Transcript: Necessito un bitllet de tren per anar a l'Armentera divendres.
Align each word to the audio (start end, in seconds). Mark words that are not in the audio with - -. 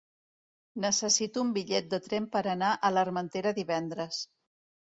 Necessito 0.85 1.43
un 1.49 1.51
bitllet 1.59 1.91
de 1.93 2.01
tren 2.07 2.27
per 2.37 2.43
anar 2.55 2.73
a 2.73 2.93
l'Armentera 2.97 3.55
divendres. 3.61 4.27